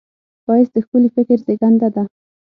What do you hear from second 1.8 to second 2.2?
ده